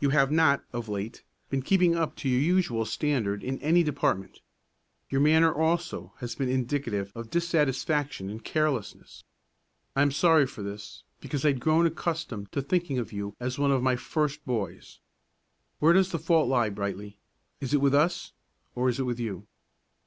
You 0.00 0.10
have 0.10 0.30
not, 0.30 0.62
of 0.74 0.86
late, 0.90 1.22
been 1.48 1.62
keeping 1.62 1.96
up 1.96 2.14
to 2.16 2.28
your 2.28 2.42
usual 2.42 2.84
standard 2.84 3.42
in 3.42 3.58
any 3.60 3.82
department; 3.82 4.40
your 5.08 5.22
manner 5.22 5.50
also 5.50 6.12
has 6.18 6.34
been 6.34 6.50
indicative 6.50 7.10
of 7.14 7.30
dissatisfaction 7.30 8.28
and 8.28 8.44
carelessness. 8.44 9.24
I 9.96 10.02
am 10.02 10.10
sorry 10.10 10.46
for 10.46 10.62
this, 10.62 11.04
because 11.22 11.46
I 11.46 11.52
had 11.52 11.60
grown 11.60 11.86
accustomed 11.86 12.52
to 12.52 12.60
thinking 12.60 12.98
of 12.98 13.14
you 13.14 13.34
as 13.40 13.58
one 13.58 13.72
of 13.72 13.82
my 13.82 13.96
first 13.96 14.44
boys. 14.44 14.98
Where 15.78 15.94
does 15.94 16.12
the 16.12 16.18
fault 16.18 16.48
lie, 16.50 16.68
Brightly? 16.68 17.16
Is 17.62 17.72
it 17.72 17.80
with 17.80 17.94
us, 17.94 18.34
or 18.74 18.90
is 18.90 19.00
it 19.00 19.04
with 19.04 19.18
you?" 19.18 19.46